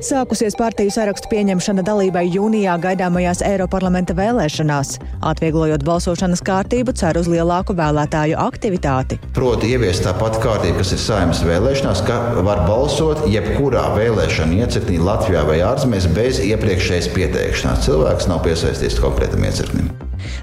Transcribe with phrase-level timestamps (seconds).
[0.00, 4.94] Sākusies partiju sarakstu pieņemšana dalībai jūnijā gaidāmajās Eiroparlamenta vēlēšanās.
[5.28, 9.20] Atvieglojot balsošanas kārtību, cer uz lielāku vēlētāju aktivitāti.
[9.36, 14.96] Proti, ieviest tā pati kārtība, kas ir saimnes vēlēšanās, ka var balsot jebkurā vēlēšana iecirknī
[15.04, 17.84] Latvijā vai ārzemēs bez iepriekšējas pieteikšanās.
[17.84, 19.92] Cilvēks nav piesaistīts konkrētam iecirknim.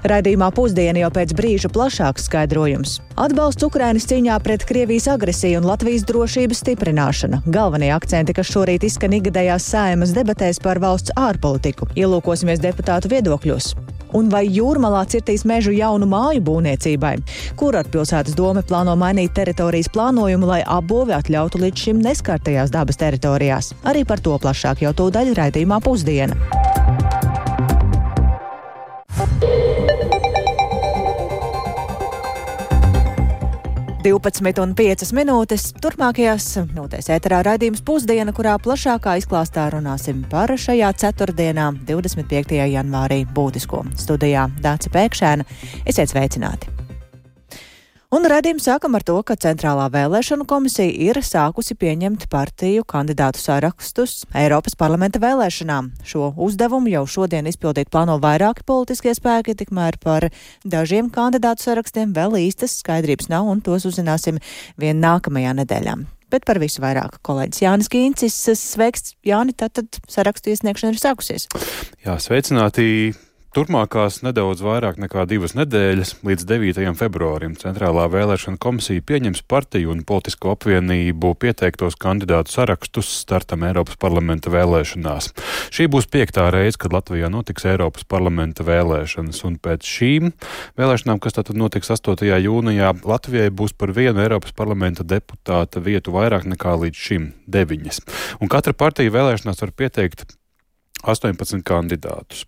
[0.08, 2.98] Raidījumā pusdiena jau pēc brīža plašāks skaidrojums.
[3.18, 7.42] Atbalsts Ukrainas cīņā pret Krievijas agresiju un Latvijas drošības stiprināšana.
[7.46, 11.90] Galvenie akcenti, kas šorīt izskan ikgadējās saimas debatēs par valsts ārpolitiku.
[11.98, 13.72] Ielūkosimies deputātu viedokļos.
[14.16, 17.14] Un vai jūrmalā cirtīs mežu jaunu māju būvniecībai?
[17.60, 23.00] Kur ar pilsētas doma plāno mainīt teritorijas plānojumu, lai apbūve atļautu līdz šim neskartajās dabas
[23.00, 23.74] teritorijās?
[23.88, 26.77] Arī par to plašāk jau tūdaļ raidījumā pusdiena.
[34.08, 35.68] 12,5 minūtes.
[35.82, 42.56] Turpmākajās minūtēs ēterā raidījums pusdiena, kurā plašākā izklāstā runāsim par šajā ceturtdienā, 25.
[42.72, 45.48] janvārī, būtisko studijā Dāca Pēkšēna.
[45.84, 46.77] Esiet sveicināti!
[48.08, 54.22] Un redzījums sākam ar to, ka Centrālā vēlēšanu komisija ir sākusi pieņemt partiju kandidātu sarakstus
[54.32, 55.90] Eiropas parlamenta vēlēšanām.
[56.08, 60.30] Šo uzdevumu jau šodien izpildīt plāno vairāki politiskie spēki, tikmēr par
[60.64, 64.40] dažiem kandidātu sarakstiem vēl īstas skaidrības nav, un tos uzzināsim
[64.80, 66.00] vien nākamajā nedēļā.
[66.32, 68.40] Bet par visu vairāk kolēģis Jānis Kīncis.
[68.56, 71.50] Sveiks, Jāni, tātad sarakstu iesniegšana ir sākusies.
[72.08, 72.88] Jā, sveicināti!
[73.56, 76.90] Turmākās nedaudz vairāk nekā divas nedēļas līdz 9.
[77.00, 84.52] februārim Centrālā vēlēšana komisija pieņems partiju un politisko apvienību pieteiktos kandidātu sarakstus startam Eiropas parlamenta
[84.52, 85.30] vēlēšanās.
[85.72, 90.28] Šī būs piektā reize, kad Latvijā notiks Eiropas parlamenta vēlēšanas, un pēc šīm
[90.76, 92.28] vēlēšanām, kas tātad notiks 8.
[92.28, 98.04] jūnijā, Latvijai būs par vienu Eiropas parlamenta deputāta vietu vairāk nekā līdz šim- deviņas.
[98.44, 100.36] Un katra partija vēlēšanās var pieteikt
[101.02, 102.44] 18 kandidātus.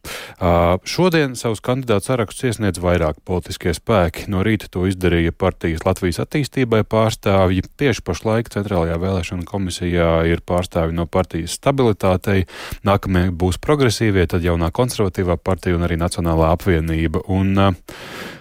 [0.88, 4.26] Šodien savus kandidātu sarakstus iesniedz vairāk politiskie spēki.
[4.32, 7.66] No rīta to izdarīja partijas Latvijas attīstībai pārstāvji.
[7.80, 12.44] Tieši pašlaik Centrālajā vēlēšana komisijā ir pārstāvji no partijas stabilitātei.
[12.86, 17.24] Nākamie būs progresīvie, tad jaunā konservatīvā partija un arī Nacionālā apvienība.
[17.30, 17.56] Un,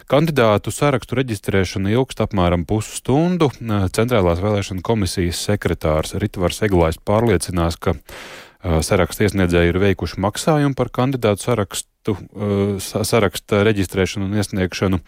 [0.09, 3.51] Kandidātu sarakstu reģistrēšana ilgst apmēram pusstundu.
[3.93, 7.93] Centrālās vēlēšana komisijas sekretārs Ritvars Eglājs pārliecinās, ka
[8.63, 12.15] saraksta iesniedzēji ir veikuši maksājumu par kandidātu sarakstu,
[12.83, 14.99] saraksta reģistrēšanu un iesniegšanu.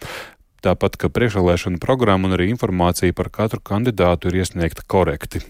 [0.62, 5.42] Tāpat, ka priekšvēlēšana programma un arī informācija par katru kandidātu ir iesniegta korekti.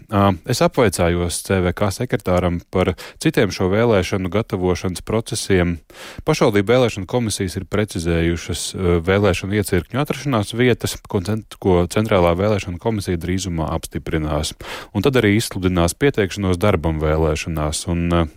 [0.48, 5.76] Es apvaicājos CVK sekretāram par citiem šo vēlēšanu gatavošanas procesiem.
[6.24, 8.66] Pašvaldību vēlēšana komisijas ir precizējušas
[9.04, 14.56] vēlēšanu iecirkņu atrašanās vietas, ko Centrālā vēlēšana komisija drīzumā apstiprinās.
[14.96, 17.84] Un tad arī izsludinās pieteikšanos darbam vēlēšanās.
[17.92, 18.32] Un,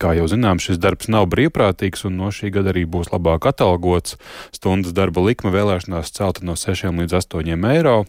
[0.00, 4.18] Kā jau zinām, šis darbs nav brīvprātīgs un no šī gada arī būs labāk atalgots.
[4.54, 8.02] Stundas darba likme vēlēšanās celta no 6 līdz 8 eiro.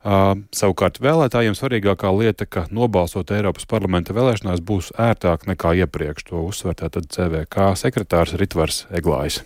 [0.00, 6.30] Uh, savukārt vēlētājiem svarīgākā lieta, ka nobalsot Eiropas parlamenta vēlēšanās būs ērtāk nekā iepriekš.
[6.32, 9.42] To uzsver tātad CVK sekretārs Ritvars Eglājs.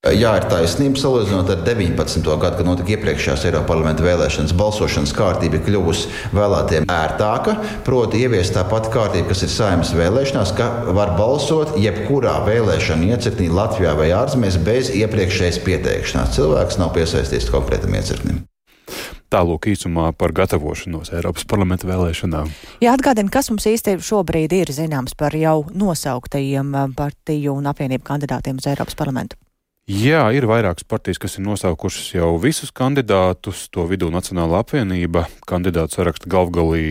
[0.00, 0.96] Jā, ir taisnība.
[0.96, 2.24] Salīdzinot ar 19.
[2.24, 7.58] gadu, kad notika iepriekšējās Eiropas parlamenta vēlēšanas, balsošanas kārtība ir kļuvusi vēlētiem ērtāka.
[7.84, 13.50] Proti, ieviest tā pati kārtība, kas ir saimnes vēlēšanās, ka var balsot jebkurā vēlēšana iecirknī
[13.52, 16.32] Latvijā vai ārzemēs bez iepriekšējas pieteikšanās.
[16.38, 18.40] Cilvēks nav piesaistīts konkrētam iecirknim.
[19.30, 22.48] Tālāk īsumā par gatavošanos Eiropas parlamenta vēlēšanām.
[22.80, 28.64] Jā, atgādini, kas mums īsti šobrīd ir zināms par jau nosauktajiem partiju un apvienību kandidātiem
[28.64, 29.36] uz Eiropas parlamentu.
[29.90, 33.64] Jā, ir vairākas partijas, kas ir nosaukušas jau visus kandidātus.
[33.74, 36.84] To vidū Nacionāla apvienība kandidātu sarakstu galvgalī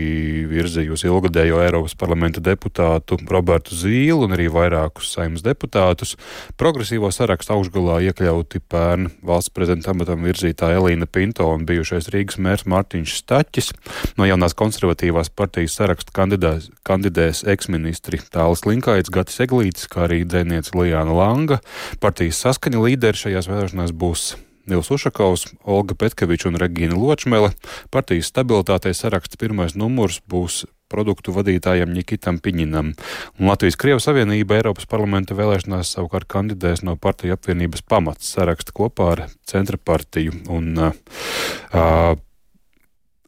[0.49, 6.17] virzījusi ilgadējo Eiropas parlamenta deputātu Robertu Zīlu un arī vairākus saimnes deputātus.
[6.59, 12.67] Progresīvo sarakstu augšgalā iekļauti pērn valsts prezidenta amatam virzītā Elīna Pinto un bijušais Rīgas mērs
[12.67, 13.71] Mārtiņš Staķis.
[14.19, 20.75] No jaunās konservatīvās partijas saraksta kandidēs, kandidēs eksministri Tālis Linkaits, Gatis Eglītis, kā arī dzēniece
[20.75, 21.61] Lijāna Langa.
[22.03, 24.33] Partijas saskaņa līderi šajās vēlēšanās būs
[24.69, 27.53] Nils Ušakovs, Olga Petkeviča un Regīna Ločmele.
[27.93, 32.93] Partijas stabilitātei saraksts pirmais numurs būs produktu vadītājam Nikitam Piņinam.
[33.39, 39.11] Un Latvijas Krievijas Savienība Eiropas parlamenta vēlēšanās savukārt kandidēs no partiju apvienības pamats saraksta kopā
[39.15, 40.33] ar Centra partiju.
[40.49, 42.17] Un, uh,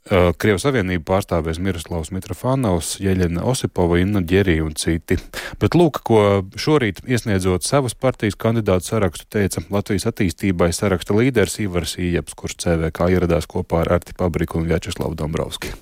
[0.09, 5.19] Krievijas Savienību pārstāvēs Miroslavs Mitrofānaus, Jeļena Osipova, Inna Ģerī un citi.
[5.61, 11.95] Bet lūk, ko šorīt iesniedzot savas partijas kandidātu sarakstu, teica Latvijas attīstībai saraksta līderis Ivars
[12.01, 15.75] Ījeps, kurš CVK ieradās kopā ar Arti Pabriku un Vjačeslavu Dombrovski.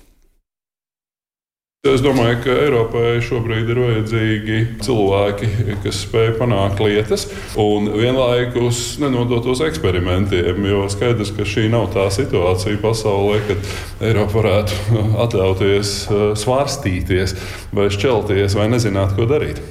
[1.88, 5.46] Es domāju, ka Eiropai šobrīd ir vajadzīgi cilvēki,
[5.80, 7.24] kas spēj panākt lietas
[7.56, 10.60] un vienlaikus nenodotos eksperimentiem.
[10.68, 13.72] Jo skaidrs, ka šī nav tā situācija pasaulē, kad
[14.10, 17.38] Eiropa varētu atļauties eh, svārstīties
[17.72, 19.64] vai šķelties vai nezināt, ko darīt.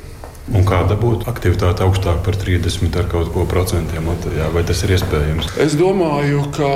[0.50, 4.48] Un kāda būtu aktivitāte augstāk par 30 ar kaut ko procentiem Latvijā?
[4.50, 5.52] Vai tas ir iespējams?
[5.62, 6.70] Es domāju, ka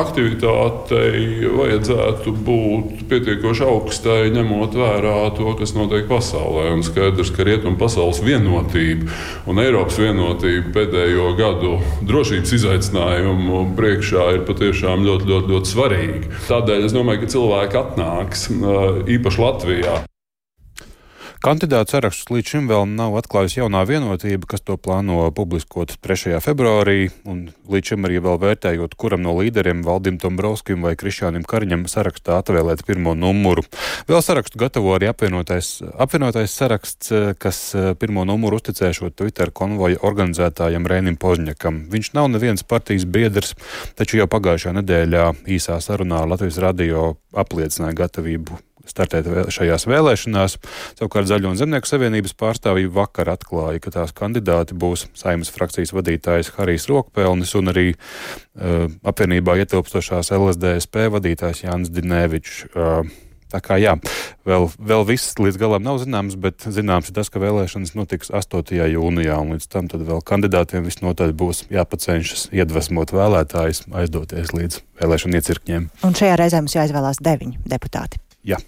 [0.00, 6.70] aktivitātei vajadzētu būt pietiekoši augstai, ņemot vērā to, kas notiek pasaulē.
[6.72, 9.10] Un skaidrs, ka rietumu pasaules vienotība
[9.44, 11.74] un Eiropas vienotība pēdējo gadu
[12.08, 16.32] drošības izaicinājumu priekšā ir patiešām ļoti, ļoti, ļoti svarīga.
[16.48, 18.48] Tādēļ es domāju, ka cilvēki atnāks
[19.18, 20.00] īpaši Latvijā.
[21.42, 26.36] Kandidātu sarakstus līdz šim vēl nav atklājusi jaunā vienotība, kas to plāno publiskot 3.
[26.38, 31.88] februārī, un līdz šim arī vēl vērtējot, kuram no līderiem Valdim Dombrovskim vai Krišānam Kariņam
[31.90, 33.66] sarakstā atvēlēt pirmo numuru.
[34.06, 37.10] Vēl sarakstu gatavo arī apvienotais, apvienotais saraksts,
[37.42, 37.62] kas
[37.98, 41.88] pirmo numuru uzticēšot Twitter konvoja organizētājam Rēnim Pozņakam.
[41.90, 43.56] Viņš nav neviens partijas biedrs,
[43.98, 50.58] taču jau pagājušajā nedēļā īsā sarunā Latvijas radio apliecināja gatavību startēt šajās vēlēšanās.
[50.98, 56.54] Savukārt Zaļo un Zemnieku savienības pārstāvji vakar atklāja, ka tās kandidāti būs saimnes frakcijas vadītājs
[56.56, 62.64] Harijs Rokpelnis un arī uh, apvienībā ietilpstošās LSDSP vadītājs Jānis Dinēvičs.
[62.72, 63.12] Uh,
[63.52, 63.92] Tā kā jā,
[64.48, 68.72] vēl, vēl viss līdz galam nav zināms, bet zināms ir tas, ka vēlēšanas notiks 8.
[68.94, 75.88] jūnijā, un līdz tam vēl kandidātiem visnotaļ būs jāpacenšas iedvesmot vēlētājus, aizdoties līdz vēlēšanu iecirkņiem.
[76.08, 78.24] Un šajā reizē mums jāizvēlās deviņi deputāti.
[78.42, 78.58] Jā.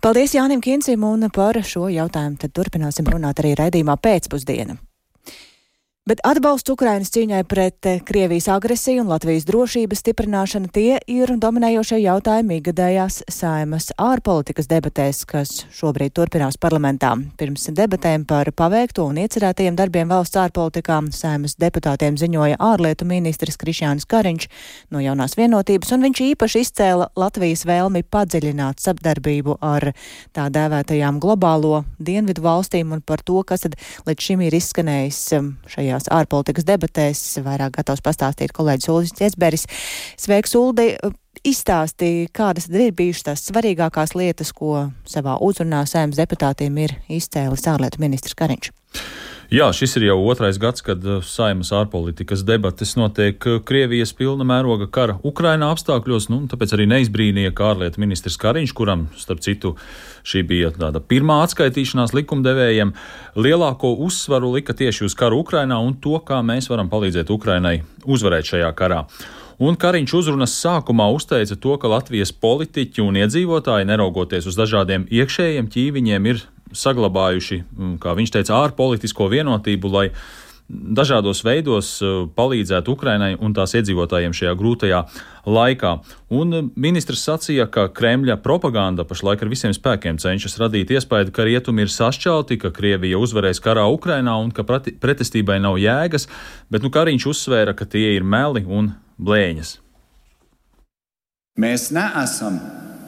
[0.00, 2.38] Paldies Jānim Kinsim un par šo jautājumu.
[2.40, 4.78] Tad turpināsim runāt arī raidījumā pēcpusdienā.
[6.08, 11.98] Bet atbalsts Ukrainas cīņai pret eh, Krievijas agresiju un Latvijas drošības stiprināšana tie ir dominējošie
[12.00, 17.10] jautājumi ikgadējās saimas ārpolitikas debatēs, kas šobrīd turpinās parlamentā.
[17.36, 24.08] Pirms debatēm par paveikto un iecerētajiem darbiem valsts ārpolitikā saimas deputātiem ziņoja ārlietu ministrs Krišjānis
[24.08, 24.48] Kariņš
[24.96, 29.90] no jaunās vienotības, un viņš īpaši izcēla Latvijas vēlmi padziļināt sadarbību ar
[30.32, 33.76] tā dēvētajām globālo dienvidu valstīm un par to, kas tad
[34.08, 37.22] līdz šim ir izskanējis um, šajā šajās ārpolitikas debatēs.
[37.44, 39.66] Vairāk gatavs pastāstīt kolēģis Uldis Ciesberis.
[40.20, 40.94] Sveiks, Uldi!
[41.46, 48.02] Izstāstīja, kādas ir bijušas tās svarīgākās lietas, ko savā uzrunā sēmas deputātiem ir izcēlis ārlietu
[48.02, 48.72] ministrs Kariņš.
[49.50, 54.44] Jā, šis ir jau otrais gads, kad uh, saimas ārpolitikas debates notiek uh, Krievijas pilna
[54.46, 59.72] mēroga kara Ukrainā apstākļos, nu, tāpēc arī neizbrīnīja, ārlietu ministrs Kariņš, kuram, starp citu,
[60.22, 62.94] šī bija tāda pirmā atskaitīšanās likumdevējiem,
[63.42, 68.52] lielāko uzsvaru lika tieši uz karu Ukrainā un to, kā mēs varam palīdzēt Ukrainai uzvarēt
[68.52, 69.02] šajā karā.
[69.58, 75.74] Un Kariņš uzrunas sākumā uzteica to, ka Latvijas politiķi un iedzīvotāji, neraugoties uz dažādiem iekšējiem
[75.74, 80.06] ķīviņiem, ir saglabājuši, mm, kā viņš teica, ārpolitisko vienotību, lai
[80.70, 85.00] dažādos veidos uh, palīdzētu Ukrainai un tās iedzīvotājiem šajā grūtajā
[85.50, 85.92] laikā.
[86.36, 91.46] Un uh, ministrs sacīja, ka Kremļa propaganda pašlaik ar visiem spēkiem cenšas radīt iespēju, ka
[91.48, 96.28] rietumi ir sašķelti, ka Krievija uzvarēs karā Ukrainā un ka pretestībai nav jēgas,
[96.70, 99.78] bet nu Kariņš uzsvēra, ka tie ir meli un blēņas.
[101.60, 102.60] Mēs neesam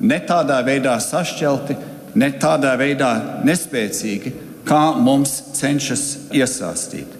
[0.03, 1.77] ne tādā veidā sašķelti,
[2.15, 3.13] ne tādā veidā
[3.47, 4.33] nespēcīgi,
[4.69, 7.19] kā mums cenšas iesāstīt.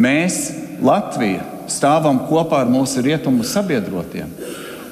[0.00, 0.38] Mēs,
[0.84, 4.32] Latvija, stāvam kopā ar mūsu rietumu sabiedrotiem,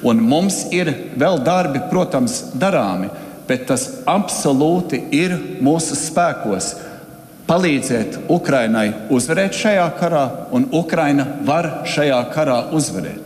[0.03, 3.11] un mums ir vēl darbi, protams, darāmi,
[3.47, 6.73] bet tas absolūti ir mūsu spēkos
[7.47, 10.23] palīdzēt Ukrainai uzvarēt šajā karā,
[10.55, 13.19] un Ukraina var šajā karā uzvarēt.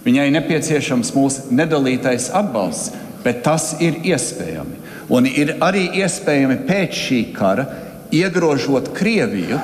[0.00, 4.89] Viņai nepieciešams mūsu nedalītais atbalsts, bet tas ir iespējams.
[5.10, 7.66] Un ir arī iespējami pēc šī kara
[8.14, 9.58] iegrožot Krieviju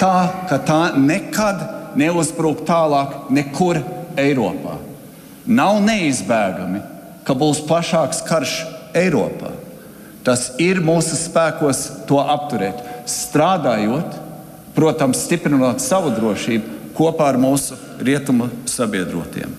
[0.00, 0.14] tā,
[0.48, 3.80] ka tā nekad neuzbruk tālāk nekur
[4.16, 4.78] Eiropā.
[5.46, 6.80] Nav neizbēgami,
[7.28, 8.56] ka būs plašāks karš
[8.96, 9.52] Eiropā.
[10.26, 14.16] Tas ir mūsu spēkos to apturēt, strādājot,
[14.74, 19.52] protams, stiprinot savu drošību kopā ar mūsu rietumu sabiedrotiem.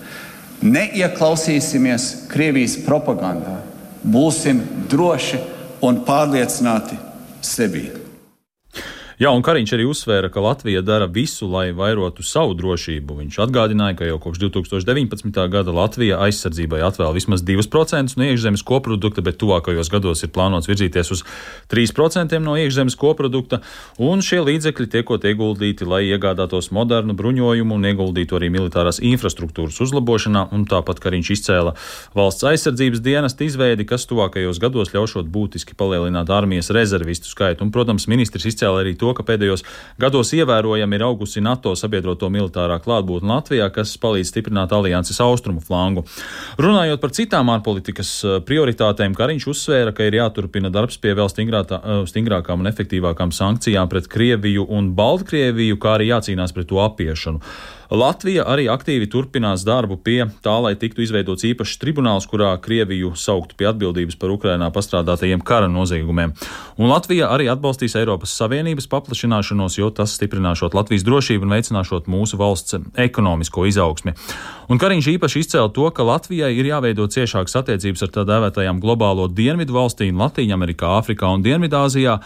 [0.58, 3.60] Neieklausīsimies Krievijas propagandā
[4.08, 4.60] būsim
[4.90, 5.40] droši
[5.84, 6.98] un pārliecināti
[7.44, 8.07] sevi.
[9.18, 13.16] Jā, un Kariņš arī uzsvēra, ka Latvija dara visu, lai vairotu savu drošību.
[13.18, 15.40] Viņš atgādināja, ka jau kopš 2019.
[15.50, 21.10] gada Latvija aizsardzībai atvēl vismaz 2% no iekšzemes koprodukta, bet tuvākajos gados ir plānots virzīties
[21.16, 21.24] uz
[21.66, 23.58] 3% no iekšzemes koprodukta,
[23.98, 30.44] un šie līdzekļi tiekot ieguldīti, lai iegādātos modernu bruņojumu un ieguldītu arī militārās infrastruktūras uzlabošanā,
[30.54, 31.74] un tāpat Kariņš izcēla
[32.14, 37.66] valsts aizsardzības dienesta izveidi, kas tuvākajos gados ļaušot būtiski palielināt armijas rezervistu skaitu.
[37.66, 39.64] Un, protams, ministrs izcēla arī to, to, ka pēdējos
[40.00, 46.04] gados ievērojami ir augusi NATO sabiedroto militārā klātbūtne Latvijā, kas palīdz stiprināt alianses austrumu flangu.
[46.60, 51.80] Runājot par citām ārpolitikas eh, prioritātēm, Kariņš uzsvēra, ka ir jāturpina darbs pie vēl stingrātā,
[51.80, 57.42] eh, stingrākām un efektīvākām sankcijām pret Krieviju un Baltkrieviju, kā arī jācīnās pret to apiešanu.
[57.88, 63.56] Latvija arī aktīvi turpinās darbu pie tā, lai tiktu izveidots īpašs tribunāls, kurā Krieviju sauktu
[63.56, 66.34] pie atbildības par Ukrainā pastrādātajiem kara noziegumiem.
[66.76, 72.36] Un Latvija arī atbalstīs Eiropas Savienības paplašināšanos, jo tas stiprināšot Latvijas drošību un veicināšot mūsu
[72.36, 74.12] valsts ekonomisko izaugsmi.
[74.68, 79.24] Un Kariņš īpaši izcēla to, ka Latvijai ir jāveido ciešākas attiecības ar tā dēvētajām globālo
[79.32, 82.18] dienvidu valstīm Latvijā, Amerikā, Āfrikā un Dienvidāzijā.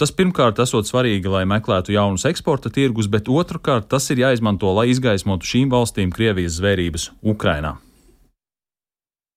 [0.00, 4.86] Tas pirmkārt esot svarīgi, lai meklētu jaunus eksporta tirgus, bet otrkārt tas ir jāizmanto, lai
[4.94, 7.76] izgaismotu šīm valstīm Krievijas zvērības Ukrainā.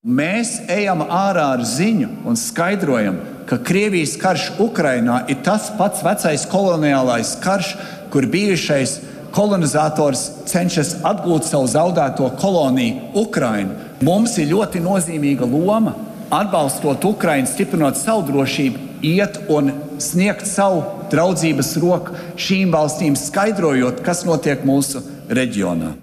[0.07, 3.17] Mēs ejam ārā ar ziņu un skaidrojam,
[3.49, 7.73] ka Krievijas karš Ukrainā ir tas pats vecais koloniālais karš,
[8.13, 8.99] kur bijušais
[9.35, 13.75] kolonizators cenšas atgūt savu zaudēto koloniju Ukrainu.
[14.05, 15.95] Mums ir ļoti nozīmīga loma
[16.31, 19.73] atbalstot Ukrainu, stiprinot savu drošību, iet un
[20.03, 25.95] sniegt savu draudzības roku šīm valstīm, skaidrojot, kas notiek mūsu reģionā.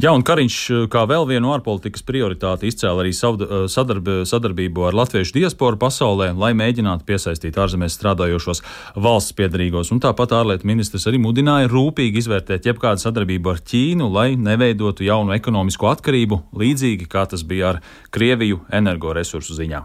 [0.00, 5.34] Jā, un Kariņš kā vēl vienu ārpolitikas prioritāti izcēla arī eh, sadarb, sadarbību ar latviešu
[5.36, 8.64] diasporu pasaulē, lai mēģinātu piesaistīt ārzemēs strādājošos
[8.96, 9.92] valsts piedarīgos.
[9.92, 15.36] Un tāpat ārlietu ministrs arī mudināja rūpīgi izvērtēt jebkādu sadarbību ar Ķīnu, lai neveidotu jaunu
[15.36, 19.84] ekonomisko atkarību, līdzīgi kā tas bija ar Krieviju energoresursu ziņā.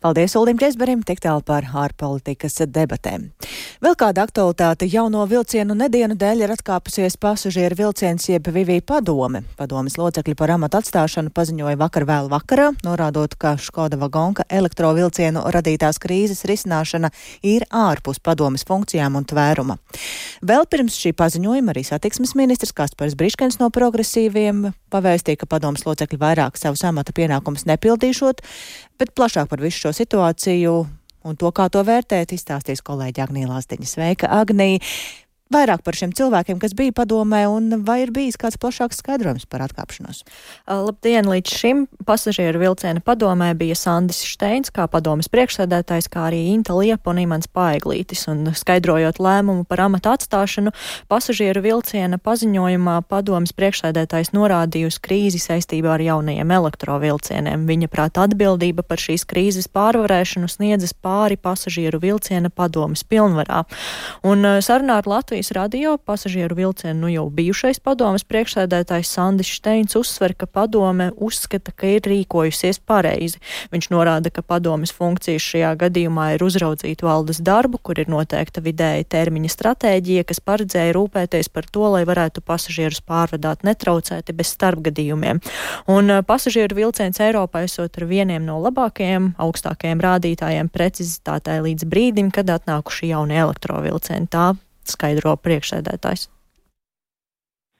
[0.00, 3.26] Paldies Uldim Česberim, tik tālu par ārpolitikas debatēm.
[3.84, 9.42] Vēl kāda aktualitāte jauno vilcienu nedienu dēļ ir atkāpusies pasažieru vilciens jeb Vivī padome.
[9.60, 16.00] Padomes locekļi par amatu atstāšanu paziņoja vakar vēl vakarā, norādot, ka Škoda vagonka elektrovilcienu radītās
[16.00, 17.12] krīzes risināšana
[17.44, 19.76] ir ārpus padomes funkcijām un tvēruma.
[20.40, 26.20] Vēl pirms šī paziņojuma arī satiksmes ministrs Kaspars Briškens no progresīviem pavēstīja, ka padomes locekļi
[26.20, 28.44] vairāk savus amata pienākumus nepildīšot,
[29.00, 30.74] Bet plašāk par visu šo situāciju
[31.24, 33.88] un to, kā to vērtēt, izstāstīs kolēģi Agnija Lāsdiņa.
[33.88, 34.82] Sveika, Agnija!
[35.50, 39.64] Vairāk par šiem cilvēkiem, kas bija padomē, un vai ir bijis kāds plašāks skaidrojums par
[39.66, 40.22] atkāpšanos?
[40.70, 41.26] Labdien!
[41.30, 47.10] Līdz šim pasažieru vilciena padomē bija Sandis Šteins, kā padomas priekšsēdētājs, kā arī Inta Liepa
[47.10, 48.24] un Imants Paiglītis.
[48.30, 50.72] Un skaidrojot lēmumu par amata atstāšanu,
[51.10, 57.66] pasažieru vilciena paziņojumā padomas priekšsēdētājs norādīja uz krīzi saistībā ar jaunajiem elektrovilcieniem.
[57.70, 63.64] Viņa prāt atbildība par šīs krīzes pārvarēšanu sniedzas pāri pasažieru vilciena padomas pilnvarā.
[64.26, 69.96] Un sarunā ar Latvijas Latvijas radio pasažieru vilcienu nu jau bijušais padomas priekšsēdētājs Sandis Šteins
[69.96, 73.40] uzsver, ka padome uzskata, ka ir rīkojusies pareizi.
[73.72, 79.08] Viņš norāda, ka padomas funkcijas šajā gadījumā ir uzraudzīt valdes darbu, kur ir noteikta vidēja
[79.16, 85.40] termiņa stratēģija, kas paredzēja rūpēties par to, lai varētu pasažierus pārvadāt netraucēti bez starpgadījumiem.
[85.88, 92.28] Un uh, pasažieru vilciens Eiropā esot ar vieniem no labākajiem, augstākajiem rādītājiem precizitātei līdz brīdim,
[92.28, 94.28] kad atnākuši jaunie elektrovilcieni.
[94.28, 94.50] Tā
[94.92, 96.28] skaidro priekšsēdētājs.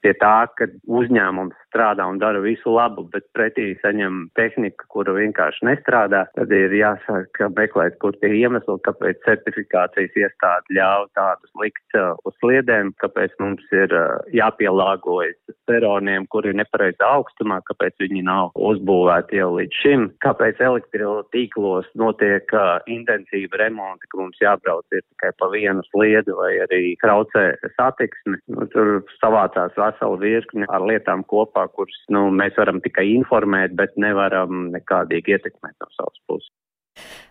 [0.01, 5.67] Pie tā, ka uzņēmums strādā un dara visu labu, bet pretī saņem tehniku, kura vienkārši
[5.71, 12.15] nestrādā, tad ir jāsaka meklēt, kur tie iemesli, kāpēc certifikācijas iestāde ļauj tādus likt uh,
[12.27, 15.39] uz sliedēm, kāpēc mums ir uh, jāpielāgojas
[15.71, 22.51] peroniem, kuri ir nepareizā augstumā, kāpēc viņi nav uzbūvēti jau līdz šim, kāpēc elektrotīklos notiek
[22.57, 27.47] uh, intensīva remonta, ka mums jābrauc ir tikai pa vienu sliedu vai arī traucē
[27.77, 28.41] satiksmi.
[28.51, 33.97] Nu, tur savācās veselu virkni ar lietām kopā, kuras nu, mēs varam tikai informēt, bet
[34.01, 36.53] nevaram nekādīgi ietekmēt no savas puses.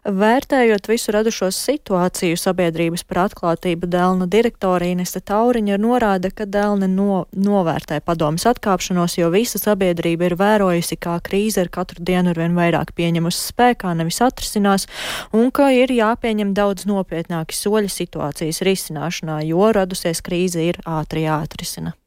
[0.09, 7.25] Vērtējot visu radušo situāciju, sabiedrības par atklātību Dēlna direktora Inese Tauriņa norāda, ka Dēlne no,
[7.35, 12.55] novērtē padomas atkāpšanos, jo visa sabiedrība ir vērojusi, kā krīze ar katru dienu ar vien
[12.57, 14.87] vairāk pieņemusi spēkā, nevis atrisinās,
[15.35, 21.98] un ka ir jāpieņem daudz nopietnāki soļi situācijas risināšanā, jo radusies krīze ir ātri jāatrisina.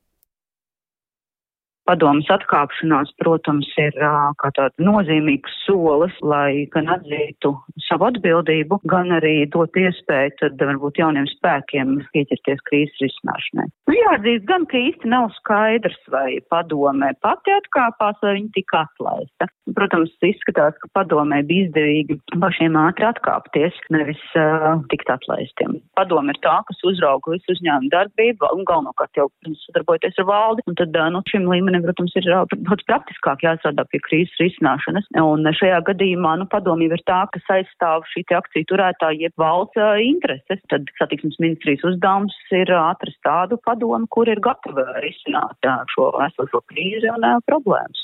[1.88, 3.96] Padomas atkāpšanās, protams, ir
[4.38, 7.50] kā tāds nozīmīgs solis, lai gan atzītu
[7.88, 13.66] savu atbildību, gan arī dot iespēju tad varbūt jauniem spēkiem pieķerties krīzes risināšanai.
[13.90, 19.50] Nu, jāatzīst gan, ka īsti nav skaidrs, vai padomē pati atkāpās, vai viņa tika atlaista.
[19.74, 25.80] Protams, izskatās, ka padomē bija izdevīgi pašiem ātri atkāpties, nevis uh, tikt atlaistiem.
[25.98, 29.28] Padome ir tā, kas uzrauga visu uzņēmumu darbību un galvenokārt jau
[29.66, 33.84] sadarbojoties ar valdi, un tad uh, nu, šim līmenim līmenim, protams, ir daudz praktiskāk jāstrādā
[33.90, 35.08] pie krīzes risināšanas.
[35.20, 40.60] Un šajā gadījumā, nu, padomība ir tā, kas aizstāv šī akciju turētāja jeb valsts intereses.
[40.68, 47.10] Tad satiksmes ministrijas uzdevums ir atrast tādu padomu, kur ir gatava risināt šo esošo krīzi
[47.12, 48.01] un problēmas.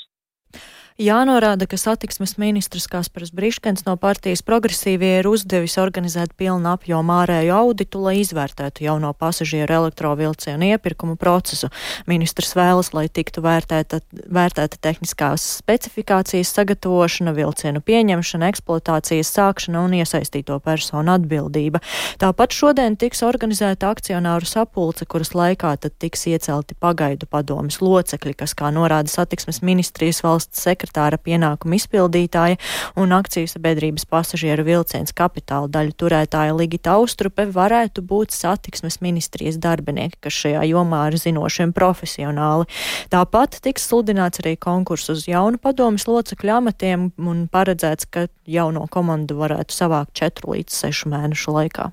[0.99, 7.53] Jānorāda, ka satiksmes ministrs Kaspars Briškens no partijas progresīvie ir uzdevis organizēt pilnu apjomu ārēju
[7.55, 11.69] auditu, lai izvērtētu jauno pasažieru elektrovilcienu iepirkumu procesu.
[12.03, 20.59] Ministrs vēlas, lai tiktu vērtēta, vērtēta tehniskās specifikācijas sagatavošana, vilcienu pieņemšana, eksploatācijas sākšana un iesaistīto
[20.67, 21.79] personu atbildība.
[22.19, 28.51] Tāpat šodien tiks organizēta akcionāru sapulce, kuras laikā tad tiks iecelti pagaidu padomas locekļi, kas,
[28.51, 32.57] kā norāda satiksmes ministrijas valsts sekretārs, sekretāra pienākumu izpildītāja
[32.99, 40.19] un akciju sabiedrības pasažieru vilciens kapitāla daļu turētāja Ligita Austrupe varētu būt satiksmes ministrijas darbinieki,
[40.21, 42.67] kas šajā jomā ir zinošiem profesionāli.
[43.11, 49.39] Tāpat tiks sludināts arī konkurss uz jaunu padomas locekļu amatiem un paredzēts, ka jauno komandu
[49.39, 51.91] varētu savākt četru līdz sešu mēnešu laikā.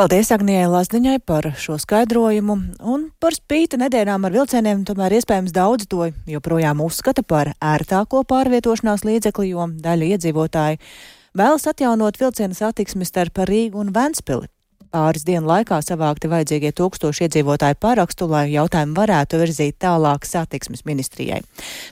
[0.00, 2.54] Paldies Agnijai Lazdiņai par šo skaidrojumu,
[2.88, 9.04] un par spīti nedēļām ar vilcieniem tomēr iespējams daudz to joprojām uzskata par ērtāko pārvietošanās
[9.04, 10.78] līdzekli, jo daļa iedzīvotāji
[11.36, 14.48] vēlas atjaunot vilcienu satiksmi starp Rīgu un Ventspili.
[14.88, 21.42] Pāris dienu laikā savākti vajadzīgie tūkstoši iedzīvotāju parakstu, lai jautājumu varētu virzīt tālāk satiksmes ministrijai.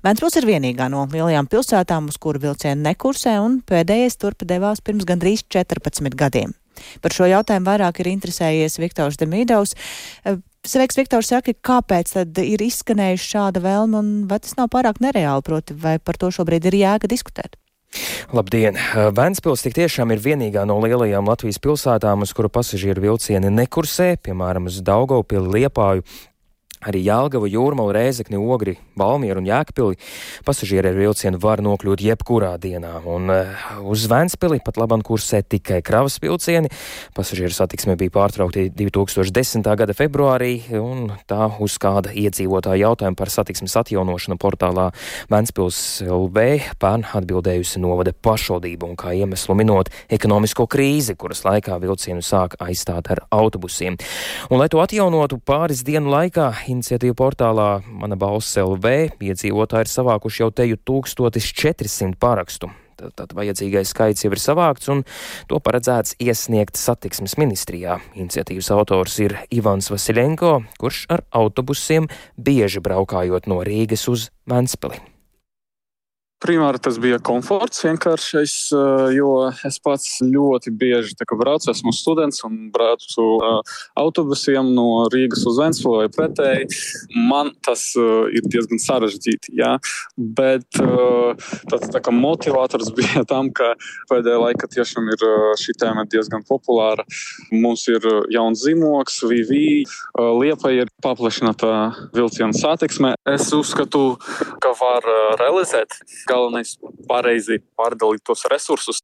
[0.06, 5.04] Ventspils ir vienīgā no lielajām pilsētām, uz kuru vilcienu nekursē, un pēdējais turpa devās pirms
[5.04, 6.56] gandrīz 14 gadiem.
[7.04, 9.76] Par šo jautājumu vairāk ir interesējies Viktors Demīdovs.
[10.24, 15.02] Eh, sveiks, Viktor, saka, kāpēc tad ir izskanējuši šāda vēlme un vai tas nav pārāk
[15.04, 17.58] nereāli, proti, vai par to šobrīd ir jēga diskutēt?
[18.36, 18.76] Labdien!
[19.16, 24.68] Vēnspils tik tiešām ir vienīgā no lielajām Latvijas pilsētām, uz kuru pasažieru vilcieni nekursē, piemēram,
[24.68, 26.04] uz Daugavpili, Liepāju
[26.86, 29.98] Arī Jālgava, Jūrmala, Rēzekni, Ogri, Balmieru un Jēkpili
[30.46, 35.80] pasažieri ar vilcienu var nokļūt jebkurā dienā, un uh, uz Ventspili pat labam kursē tikai
[35.82, 36.70] kravas vilcieni.
[37.16, 39.66] Pasažieru satiksme bija pārtraukti 2010.
[39.78, 44.88] gada februārī, un tā uz kāda iedzīvotāja jautājuma par satiksmes atjaunošanu portālā
[45.32, 46.46] Ventspils LV
[46.78, 53.10] pērn atbildējusi novada pašvaldība, un kā iemeslu minot ekonomisko krīzi, kuras laikā vilcienu sāk aizstāt
[53.12, 53.98] ar autobusiem.
[54.48, 60.44] Un, lai to atjaunotu pāris dienu laikā, iniciatīvu portālā Mana balss LV iedzīvotāji ir savākuši
[60.44, 62.70] jau teju 1400 parakstu.
[62.98, 65.04] Tad vajadzīgais skaits jau ir savākts, un
[65.50, 68.00] to paredzēts iesniegt satiksmes ministrijā.
[68.18, 74.98] Iniciatīvas autors ir Ivans Vasilenko, kurš ar autobusiem bieži braukājot no Rīgas uz Ventspili.
[76.38, 79.30] Primāri tas bija komforts vienkāršais, eh, jo
[79.66, 83.58] es pats ļoti bieži braucu, esmu students un braucu uh,
[83.98, 86.68] autobusiem no Rīgas uz Ventspili vai pretēji.
[87.28, 89.74] Man tas uh, ir diezgan sarežģīti, jā.
[90.16, 93.72] bet tāds tā motivators bija tam, ka
[94.10, 95.26] pēdējā laikā tiešām ir
[95.58, 97.02] šī tēma diezgan populāra.
[97.50, 99.60] Mums ir jauns zīmoks, VV,
[100.38, 101.74] Liepa ir paplašināta
[102.14, 103.14] vilciena satiksme.
[103.28, 104.16] Es uzskatu,
[104.62, 105.06] ka var
[105.40, 105.98] realizēt
[106.28, 106.76] galvenais
[107.08, 109.02] pareizi pārdalīt tos resursus.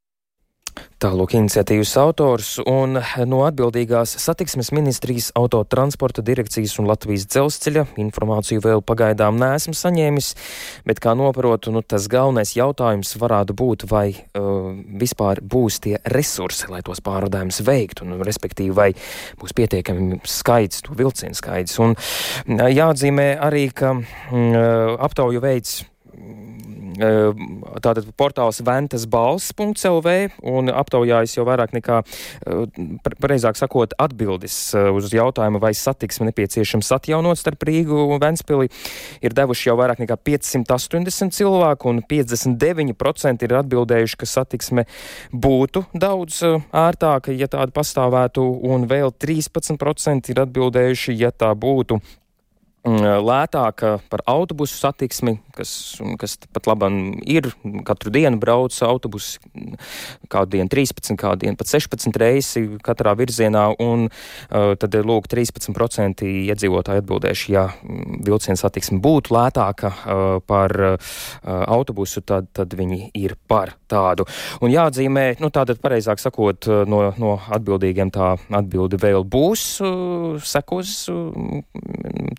[0.95, 8.83] Tālūk iniciatīvas autors un no atbildīgās satiksmes ministrijas autotransporta direkcijas un Latvijas dzelzceļa informāciju vēl
[8.87, 10.29] pagaidām neesmu saņēmis,
[10.87, 14.71] bet kā noprotu, nu, tas galvenais jautājums varētu būt, vai uh,
[15.03, 18.91] vispār būs tie resursi, lai tos pārvadājumus veiktu, un respektīvi, vai
[19.41, 21.75] būs pietiekami skaits, to vilcienu skaits.
[21.83, 25.83] Un uh, jāatzīmē arī, ka uh, aptauju veids
[26.95, 30.15] tātad portāls ventasbalss.lv
[30.47, 32.01] un aptaujājas jau vairāk nekā,
[33.21, 38.71] pareizāk sakot, atbildes uz jautājumu, vai satiksme nepieciešams atjaunot starp Rīgu un Ventspili,
[39.25, 44.85] ir devuši jau vairāk nekā 580 cilvēku un 59% ir atbildējuši, ka satiksme
[45.31, 51.99] būtu daudz ērtāka, ja tāda pastāvētu, un vēl 13% ir atbildējuši, ja tā būtu
[52.85, 57.49] lētāka par autobusu satiksmi, kas, kas pat labam ir.
[57.85, 59.39] Katru dienu brauc autobusi,
[60.29, 66.25] kādu dienu 13, kādu dienu pat 16 reisi katrā virzienā, un uh, tad, lūk, 13%
[66.25, 73.09] iedzīvotāji atbildējuši, ja mm, vilciena satiksme būtu lētāka uh, par uh, autobusu, tad, tad viņi
[73.17, 74.27] ir par tādu.
[74.61, 80.97] Un jāatzīmē, nu tātad pareizāk sakot, no, no atbildīgiem tā atbildi vēl būs, uh, sekos,
[81.09, 81.63] uh,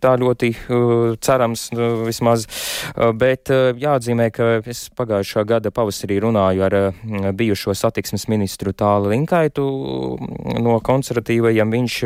[0.01, 1.67] tā ļoti uh, cerams
[2.05, 2.45] vismaz,
[3.17, 6.77] bet jāatzīmē, ka es pagājušā gada pavasarī runāju ar
[7.37, 9.65] bijušo satiksmes ministru Tāli Linkaitu
[10.63, 11.73] no konservatīvajiem.
[11.77, 11.97] Viņš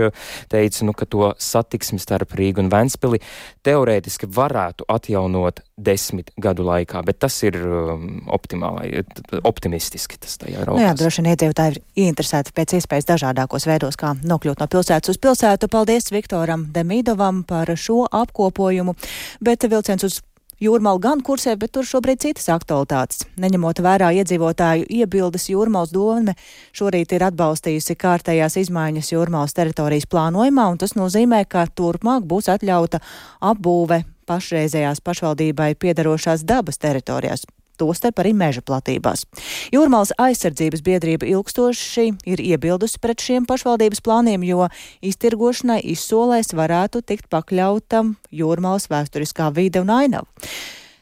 [0.51, 3.21] teica, nu, ka to satiksmi starp Rīgu un Ventspili
[3.65, 9.03] teorētiski varētu atjaunot desmit gadu laikā, bet tas ir um, optimāli,
[9.47, 10.19] optimistiski.
[10.21, 14.69] Tas nu jā, droši vien iedzīvotāji ir ieinteresēti pēc iespējas dažādākos veidos, kā nokļūt no
[14.71, 15.71] pilsētas uz pilsētu.
[15.71, 18.97] Paldies Viktoram Demīdovam par šo apkopojumu,
[19.43, 20.21] bet vilciens uz
[20.61, 23.23] Jūrmāla gan kursē, bet tur šobrīd citas aktualitātes.
[23.41, 26.35] Neņemot vērā iedzīvotāju iebildes, Jūrmāls dome
[26.77, 33.01] šorīt ir atbalstījusi kārtējās izmaiņas Jūrmāls teritorijas plānojumā, un tas nozīmē, ka turpmāk būs atļauta
[33.49, 37.47] apbūve pašreizējās pašvaldībai piedarošās dabas teritorijās
[37.81, 39.25] tostarp arī meža platībās.
[39.73, 44.67] Jūrmālas aizsardzības biedrība ilgstoši ir iebildusi pret šiem pašvaldības plāniem, jo
[45.01, 50.29] iztirgošanai izsolēs varētu tikt pakļautam Jūrmālas vēsturiskā vide un ainava.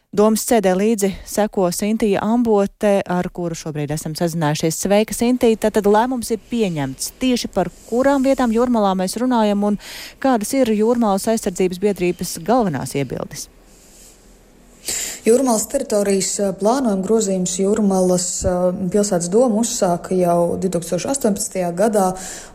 [0.09, 4.79] Domas sēdē līdzi seko Sintīja Ambote, ar kuru šobrīd esam sazinājušies.
[4.81, 5.59] Sveika, Sintīja!
[5.67, 7.11] Tātad lēmums ir pieņemts.
[7.21, 9.77] Tieši par kurām vietām jūrmalā mēs runājam un
[10.17, 13.51] kādas ir jūrmalas aizsardzības biedrības galvenās iebildes?
[15.27, 16.29] Jūrmālas teritorijas
[16.61, 18.27] plānojuma grozījums Jūrmālas
[18.89, 21.59] pilsētas doma uzsāka jau 2018.
[21.75, 22.05] gadā,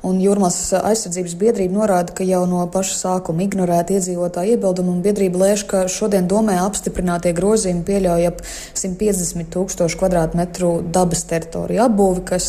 [0.02, 5.42] un Jūrmālas aizsardzības biedrība norāda, ka jau no paša sākuma ignorēta iedzīvotāja iebilduma, un biedrība
[5.42, 12.48] lēš, ka šodien domē apstiprinātie grozījumi pieļauj ap 150 tūkstošu kvadrātmetru dabas teritoriju apbūvi, kas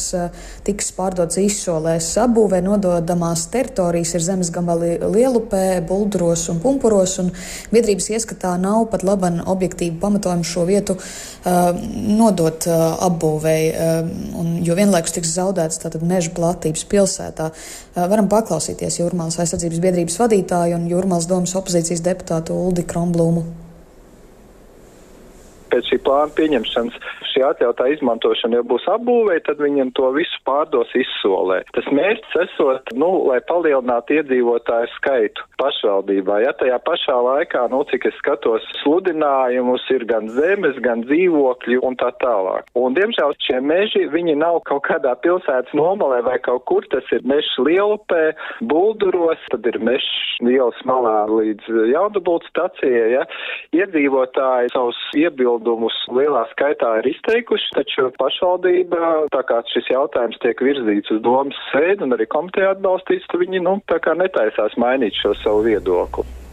[0.66, 2.10] tiks pārdots izsolēs.
[2.24, 7.34] Apbūvē nododamās teritorijas ir zemes gabali Lielupē, Bulduros un Pumpuros, un
[7.76, 9.44] biedrības ieskatā nav pat laban
[9.76, 10.96] objektīvu pamatojumu šo vietu
[11.46, 13.68] nodot apbūvēji,
[14.66, 17.52] jo vienlaikus tiks zaudēts meža platības pilsētā.
[17.96, 23.65] Varam paklausīties Jūrmālas aizsardzības biedrības vadītāju un Jūrmālas domas opozīcijas deputātu Uldi Kromblūmu
[25.72, 27.00] pēc šī plāna pieņemšanas
[27.36, 31.62] šī atļautā izmantošana jau būs apbūvē, tad viņiem to visu pārdos izsolē.
[31.76, 36.40] Tas mērķis esot, nu, lai palielinātu iedzīvotāju skaitu pašvaldībā.
[36.46, 42.00] Ja tajā pašā laikā, nu, cik es skatos, sludinājumus ir gan zemes, gan dzīvokļi un
[42.00, 42.72] tā tālāk.
[42.80, 47.26] Un, diemžēl, šie meži, viņi nav kaut kādā pilsētas nomalē vai kaut kur, tas ir
[47.28, 48.32] mežs Lielupē,
[48.64, 50.08] Bulduros, tad ir mežs
[50.46, 53.24] ielas malā līdz Jaudabultas stacijai, ja.
[53.76, 60.60] Iedzīvotāji savus iebildumus iebildumus lielā skaitā ir izteikuši, taču pašvaldība, tā kā šis jautājums tiek
[60.60, 65.34] virzīts uz domas sēdi un arī komiteja atbalstīts, viņi, nu, tā kā netaisās mainīt šo
[65.44, 66.45] savu viedokli.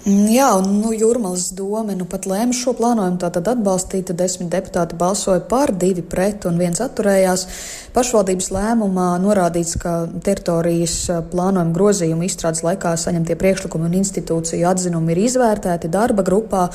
[0.00, 4.14] Mm, jā, nu, Jūrmālas doma nu pat lēma šo plānojumu tātad atbalstīt.
[4.16, 7.44] Desmit deputāti balsoja par, divi pret un viens atturējās.
[7.92, 9.92] Pašvaldības lēmumā norādīts, ka
[10.24, 10.94] teritorijas
[11.32, 16.68] plānojuma grozījuma izstrādes laikā saņemtie priekšlikumi un institūciju atzinumi ir izvērtēti darba grupā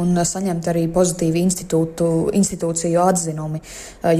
[0.00, 3.60] un saņemti arī pozitīvi institūciju atzinumi.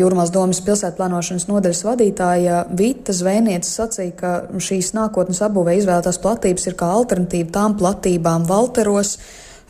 [0.03, 6.67] Jūrmālas domas pilsētu plānošanas nodaļas vadītāja Vita Zvēnieca sacīja, ka šīs nākotnes apbūvē izvēlētās platības
[6.69, 9.19] ir kā alternatīva tām platībām, Valteros,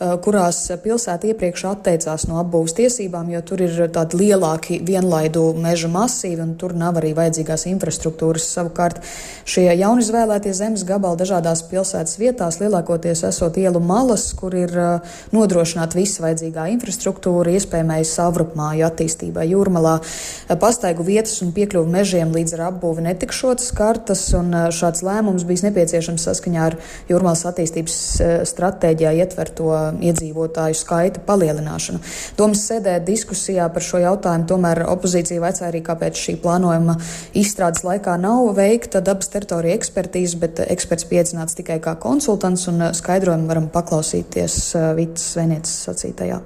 [0.01, 6.41] kurās pilsēta iepriekš atteicās no apbūves tiesībām, jo tur ir tādi lielāki vienlaidu meža masīvi
[6.41, 8.47] un tur nav arī vajadzīgās infrastruktūras.
[8.55, 9.03] Savukārt
[9.45, 15.99] šie jaunizvēlētie zemes gabali dažādās pilsētas vietās lielākoties esot ielu malas, kur ir eh, nodrošināta
[16.01, 19.99] visa vajadzīgā infrastruktūra, iespējamais savrupmāju attīstībai jūrmalā.
[20.01, 25.67] Eh, pastaigu vietas un piekļuvu mežiem līdz ar apbūvi netikšotas kartas, un šāds lēmums bijis
[25.69, 26.81] nepieciešams saskaņā ar
[27.13, 28.01] jūrmalas attīstības
[28.49, 32.01] stratēģijā ietverto iedzīvotāju skaita palielināšanu.
[32.39, 36.97] Domas sēdē diskusijā par šo jautājumu tomēr opozīcija vaicāja arī, kāpēc šī plānojuma
[37.39, 43.51] izstrādes laikā nav veikta dabas teritorija ekspertīze, bet eksperts pieaicināts tikai kā konsultants un skaidrojumu
[43.51, 46.41] varam paklausīties uh, Vitas Svēnietes sacītajā.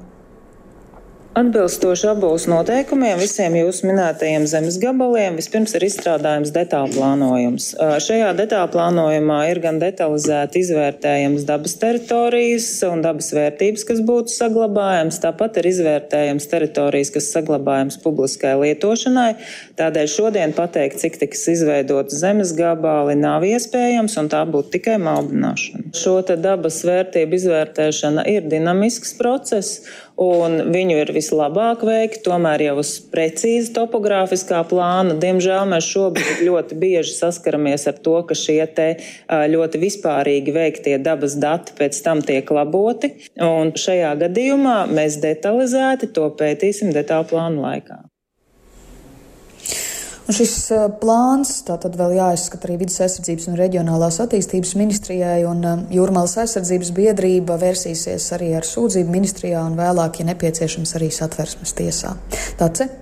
[1.35, 7.73] Atbilstoši abos noteikumiem visiem jūsu minētajiem zemes gabaliem vispirms ir izstrādājums detāla plānojums.
[8.05, 15.19] Šajā detāla plānojumā ir gan detalizēti izvērtējams dabas teritorijas un dabas vērtības, kas būtu saglabājams,
[15.25, 19.33] tāpat ir izvērtējams teritorijas, kas saglabājams publiskai lietošanai.
[19.83, 25.91] Tādēļ šodien pateikt, cik tiks izveidot zemes gabali, nav iespējams, un tā būtu tikai maldināšana.
[25.99, 29.83] Šo dabas vērtību izvērtēšana ir dinamisks process,
[30.21, 35.17] un viņu ir vislabāk veikt tomēr jau uz precīzi topogrāfiskā plāna.
[35.21, 38.89] Diemžēl mēs šobrīd ļoti bieži saskaramies ar to, ka šie te
[39.29, 46.31] ļoti vispārīgi veiktie dabas dati pēc tam tiek laboti, un šajā gadījumā mēs detalizēti to
[46.39, 48.05] pētīsim detālu plānu laikā.
[50.25, 50.55] Un šis
[51.03, 55.61] plāns tātad vēl jāizskata arī vidas aizsardzības un reģionālās attīstības ministrijai, un
[55.93, 62.17] Jūrmālas aizsardzības biedrība vērsīsies arī ar sūdzību ministrijā un vēlāk, ja nepieciešams, arī satversmes tiesā.
[62.61, 62.93] Tāds ir.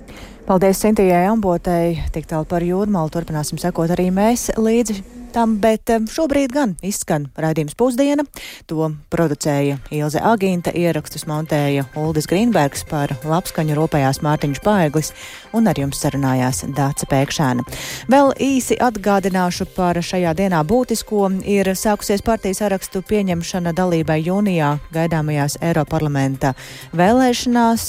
[0.42, 3.14] Paldies Sintījai Ambotei, tik tālu par jūrmālu.
[3.14, 8.24] Turpināsim sekot arī mēs līdzi tam, bet šobrīd gan izskan raidījums pusdiena.
[8.70, 15.12] To producēja Ilze Agīnta, ierakstus montēja Uldis Grīnbergs par labskaņu rūpējās Mārtiņš Paeglis
[15.56, 17.66] un ar jums sarunājās Dāca Pēkšēna.
[18.12, 25.58] Vēl īsi atgādināšu par šajā dienā būtisko ir sākusies partijas sarakstu pieņemšana dalībai jūnijā gaidāmajās
[25.62, 26.54] Eiroparlamenta
[26.96, 27.86] vēlēšanās,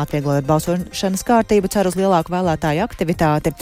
[0.00, 3.54] atvieglojot balsošanas kārtību, cer uz lielāku vēlētāju aktivitāti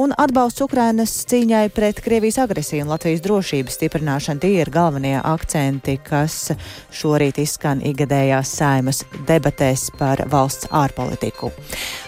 [0.00, 4.40] un atbalsts Ukrainas cīņai pret Krievijas agresiju un Latvijas drošības stiprināšanu.
[4.42, 6.52] Tie ir galvenie akcenti, kas
[6.94, 11.52] šorīt izskan ikgadējās saimas debatēs par valsts ārpolitiku.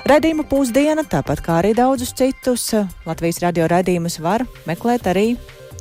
[0.08, 2.70] Redījumu pusdiena, tāpat kā arī daudzus citus
[3.08, 5.30] Latvijas radio redījumus var meklēt arī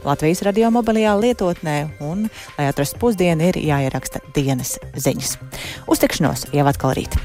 [0.07, 5.35] Latvijas radio mobilajā lietotnē, un, lai atrastu pusdienu, ir jāieraksta dienas ziņas.
[5.91, 7.19] Uztikšanos jau atkal rīt!